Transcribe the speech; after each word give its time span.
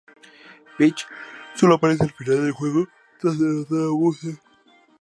Peach 0.79 1.05
solo 1.53 1.75
aparece 1.75 2.05
al 2.05 2.11
final 2.11 2.41
del 2.41 2.53
juego 2.53 2.87
tras 3.19 3.37
derrotar 3.37 3.81
a 3.81 3.85
Bowser. 3.91 4.39